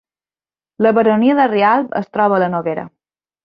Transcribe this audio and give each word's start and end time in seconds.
La 0.85 0.93
Baronia 0.99 1.37
de 1.41 1.47
Rialb 1.53 1.95
es 2.03 2.11
troba 2.17 2.39
a 2.39 2.43
la 2.47 2.51
Noguera 2.59 2.91